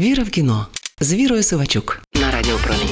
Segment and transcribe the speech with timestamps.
[0.00, 0.66] Віра в кіно
[1.00, 2.88] з Вірою Сивачук на Радіопромінь.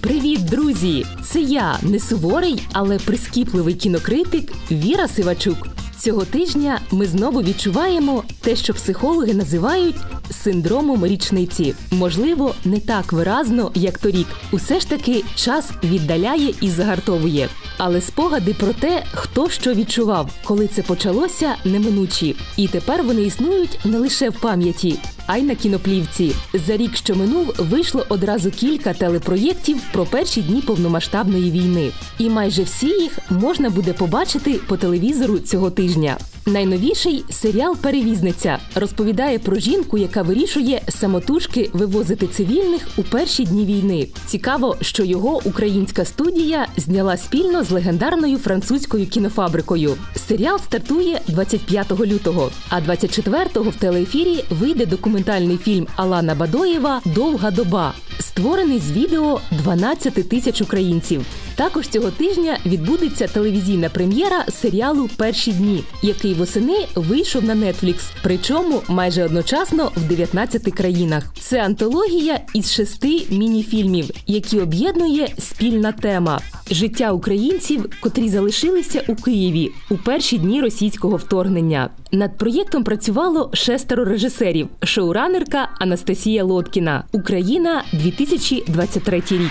[0.00, 1.06] Привіт, друзі!
[1.24, 5.68] Це я не суворий, але прискіпливий кінокритик Віра Сивачук.
[5.98, 9.96] Цього тижня ми знову відчуваємо те, що психологи називають
[10.30, 11.74] синдромом річниці.
[11.90, 14.26] Можливо, не так виразно, як торік.
[14.52, 17.48] Усе ж таки час віддаляє і загартовує.
[17.78, 22.36] Але спогади про те, хто що відчував, коли це почалося, неминучі.
[22.56, 26.32] І тепер вони існують не лише в пам'яті, а й на кіноплівці.
[26.66, 31.90] За рік, що минув, вийшло одразу кілька телепроєктів про перші дні повномасштабної війни.
[32.18, 36.16] І майже всі їх можна буде побачити по телевізору цього тижня.
[36.48, 44.08] Найновіший серіал Перевізниця розповідає про жінку, яка вирішує самотужки вивозити цивільних у перші дні війни.
[44.26, 49.94] Цікаво, що його українська студія зняла спільно з легендарною французькою кінофабрикою.
[50.28, 57.94] Серіал стартує 25 лютого, а 24-го в телеефірі вийде документальний фільм Алана Бадоєва Довга доба,
[58.20, 61.26] створений з відео 12 тисяч українців.
[61.56, 68.82] Також цього тижня відбудеться телевізійна прем'єра серіалу Перші дні, який восени вийшов на Netflix, причому
[68.88, 71.24] майже одночасно в 19 країнах.
[71.38, 76.40] Це антологія із шести міні-фільмів, які об'єднує спільна тема
[76.70, 81.90] життя українців, котрі залишилися у Києві у перші дні російського вторгнення.
[82.12, 89.50] Над проєктом працювало шестеро режисерів: шоуранерка Анастасія Лоткіна, Україна 2023 рік.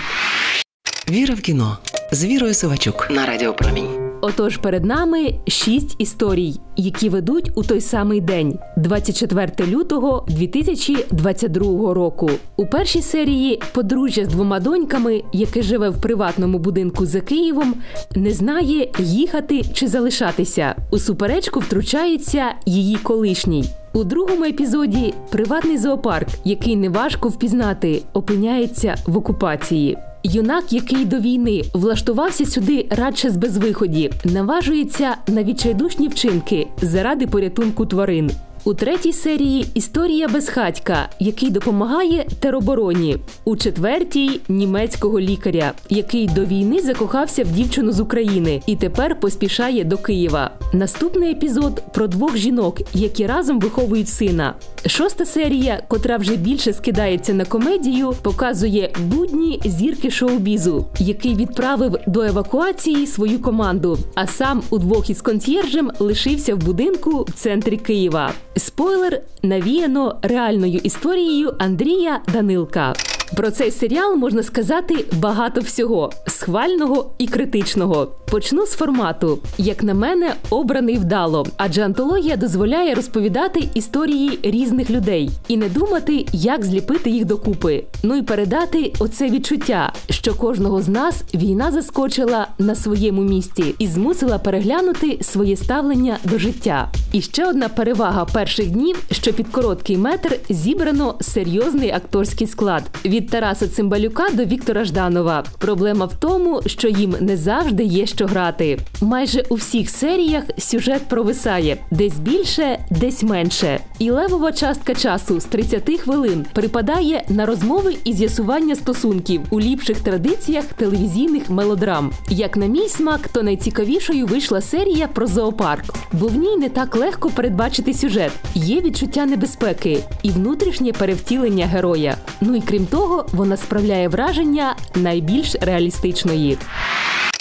[1.10, 1.78] Віра в кіно
[2.12, 3.88] з Вірою Сивачук на Радіопромінь.
[4.20, 12.30] Отож, перед нами шість історій, які ведуть у той самий день, 24 лютого 2022 року.
[12.56, 17.74] У першій серії подружжя з двома доньками, яке живе в приватному будинку за Києвом,
[18.16, 20.74] не знає їхати чи залишатися.
[20.90, 23.64] У суперечку втручається її колишній.
[23.92, 29.98] У другому епізоді приватний зоопарк, який неважко впізнати, опиняється в окупації.
[30.26, 37.86] Юнак, який до війни влаштувався сюди радше з безвиході, наважується на відчайдушні вчинки заради порятунку
[37.86, 38.30] тварин.
[38.66, 43.18] У третій серії історія безхатька, який допомагає теробороні.
[43.44, 49.84] У четвертій німецького лікаря, який до війни закохався в дівчину з України і тепер поспішає
[49.84, 50.50] до Києва.
[50.72, 54.54] Наступний епізод про двох жінок, які разом виховують сина.
[54.86, 62.22] Шоста серія, котра вже більше скидається на комедію, показує будні зірки шоу-бізу, який відправив до
[62.22, 63.98] евакуації свою команду.
[64.14, 68.32] А сам удвох із консьєржем лишився в будинку в центрі Києва.
[68.56, 72.94] Спойлер навіяно реальною історією Андрія Данилка.
[73.36, 78.12] Про цей серіал можна сказати багато всього схвального і критичного.
[78.30, 85.30] Почну з формату, як на мене, обраний вдало, адже антологія дозволяє розповідати історії різних людей
[85.48, 87.84] і не думати, як зліпити їх докупи.
[88.02, 93.86] Ну і передати оце відчуття, що кожного з нас війна заскочила на своєму місці і
[93.86, 96.92] змусила переглянути своє ставлення до життя.
[97.12, 103.30] І ще одна перевага перших днів, що під короткий метр зібрано серйозний акторський склад від
[103.30, 105.44] Тараса Цимбалюка до Віктора Жданова.
[105.58, 108.78] Проблема в тому, що їм не завжди є що грати.
[109.00, 113.80] Майже у всіх серіях сюжет провисає десь більше, десь менше.
[113.98, 120.00] І левова частка часу з 30 хвилин припадає на розмови і з'ясування стосунків у ліпших
[120.00, 122.12] традиціях телевізійних мелодрам.
[122.28, 126.96] Як на мій смак, то найцікавішою вийшла серія про зоопарк, бо в ній не так
[126.96, 128.32] легко передбачити сюжет.
[128.54, 132.16] Є відчуття небезпеки і внутрішнє перевтілення героя.
[132.40, 136.58] Ну і крім того, вона справляє враження найбільш реалістичної.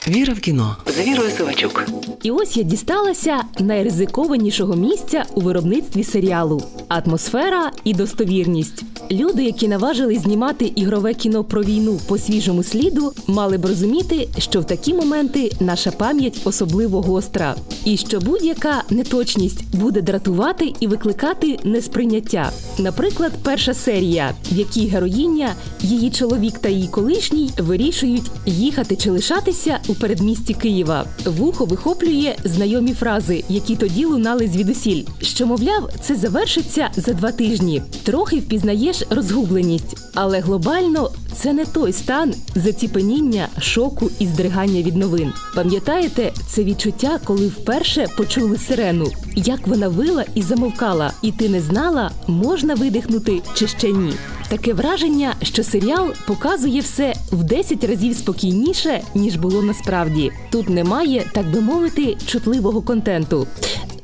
[0.08, 1.86] Віра в кіно з Вірою Сивачук.
[2.24, 8.84] І ось я дісталася найризикованішого місця у виробництві серіалу атмосфера і достовірність.
[9.12, 14.62] Люди, які наважили знімати ігрове кіно про війну по свіжому сліду, мали б розуміти, що
[14.62, 17.56] в такі моменти наша пам'ять особливо гостра,
[17.86, 22.52] і що будь-яка неточність буде дратувати і викликати несприйняття.
[22.80, 29.80] Наприклад, перша серія, в якій героїня, її чоловік та її колишній вирішують їхати чи лишатися
[29.88, 31.06] у передмісті Києва.
[31.26, 35.04] Вухо вихоплює знайомі фрази, які тоді лунали звідусіль.
[35.22, 37.82] Що, мовляв, це завершиться за два тижні.
[38.04, 45.34] Трохи впізнаєш розгубленість, але глобально це не той стан заціпеніння, шоку і здригання від новин.
[45.56, 51.62] Пам'ятаєте це відчуття, коли вперше почули сирену, як вона вила і замовкала, і ти не
[51.62, 54.14] знала, можна видихнути чи ще ні.
[54.50, 60.32] Таке враження, що серіал показує все в 10 разів спокійніше, ніж було насправді.
[60.52, 63.48] Тут немає, так би мовити, чутливого контенту.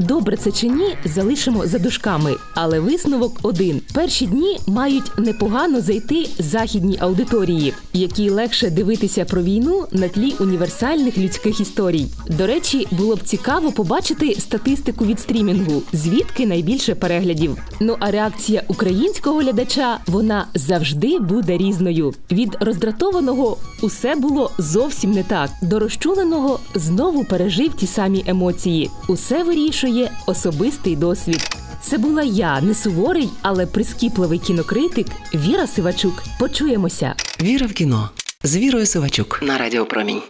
[0.07, 2.35] Добре це чи ні, залишимо за дужками.
[2.53, 9.85] Але висновок один: перші дні мають непогано зайти західній аудиторії, якій легше дивитися про війну
[9.91, 12.07] на тлі універсальних людських історій.
[12.37, 17.57] До речі, було б цікаво побачити статистику від стрімінгу, звідки найбільше переглядів.
[17.79, 22.13] Ну а реакція українського глядача вона завжди буде різною.
[22.31, 25.49] Від роздратованого усе було зовсім не так.
[25.61, 28.89] До розчуленого знову пережив ті самі емоції.
[29.07, 29.90] Усе вирішує
[30.27, 31.55] особистий досвід.
[31.81, 36.23] Це була я, не суворий, але прискіпливий кінокритик Віра Сивачук.
[36.39, 37.15] Почуємося.
[37.41, 38.09] Віра в кіно
[38.43, 40.21] з Вірою Сивачук на Радіо Промінь.